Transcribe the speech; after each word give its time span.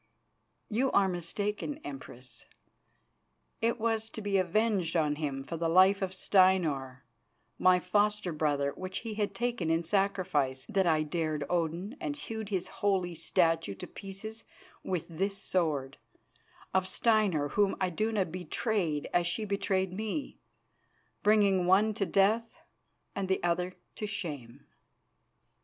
"You 0.67 0.91
are 0.93 1.07
mistaken, 1.07 1.79
Empress. 1.83 2.47
It 3.61 3.79
was 3.79 4.09
to 4.09 4.21
be 4.23 4.39
avenged 4.39 4.95
on 4.95 5.17
him 5.17 5.43
for 5.43 5.57
the 5.57 5.69
life 5.69 6.01
of 6.01 6.11
Steinar, 6.11 7.05
my 7.59 7.79
foster 7.79 8.33
brother, 8.33 8.71
which 8.71 9.01
he 9.05 9.13
had 9.13 9.35
taken 9.35 9.69
in 9.69 9.83
sacrifice, 9.83 10.65
that 10.67 10.87
I 10.87 11.03
dared 11.03 11.45
Odin 11.51 11.97
and 12.01 12.15
hewed 12.15 12.49
his 12.49 12.67
holy 12.81 13.13
statue 13.13 13.75
to 13.75 13.85
pieces 13.85 14.43
with 14.83 15.07
this 15.07 15.37
sword; 15.37 15.99
of 16.73 16.87
Steinar, 16.87 17.49
whom 17.49 17.75
Iduna 17.79 18.25
betrayed 18.25 19.07
as 19.13 19.27
she 19.27 19.45
betrayed 19.45 19.93
me, 19.93 20.39
bringing 21.21 21.67
one 21.67 21.93
to 21.93 22.07
death 22.07 22.57
and 23.15 23.27
the 23.29 23.43
other 23.43 23.75
to 23.97 24.07
shame." 24.07 24.65